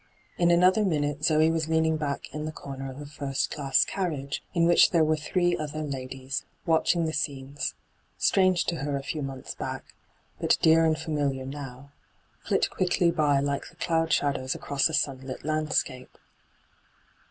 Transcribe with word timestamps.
In 0.39 0.49
another 0.49 0.83
minute 0.83 1.23
Zoe 1.23 1.51
was 1.51 1.67
leaning 1.69 1.95
back 1.95 2.33
in 2.33 2.45
the 2.45 2.51
comer 2.51 2.89
of 2.89 2.99
a 2.99 3.05
first 3.05 3.51
class 3.51 3.85
carriage, 3.85 4.41
in 4.55 4.65
which 4.65 4.89
there 4.89 5.03
were 5.03 5.15
three 5.15 5.55
other 5.55 5.83
ladies, 5.83 6.43
watching 6.65 7.05
the 7.05 7.13
scenes— 7.13 7.75
strange 8.17 8.65
to 8.65 8.77
her 8.77 8.97
a 8.97 9.03
few 9.03 9.21
months 9.21 9.53
back, 9.53 9.93
but 10.39 10.57
dear 10.59 10.85
and 10.85 10.95
femiUar 10.95 11.45
now— 11.45 11.91
flit 12.47 12.67
quickly 12.71 13.11
by 13.11 13.39
like 13.39 13.69
the 13.69 13.75
cloud 13.75 14.11
shadows 14.11 14.55
across 14.55 14.89
a 14.89 14.93
sunlit 14.95 15.45
land 15.45 15.71
scape. 15.71 16.17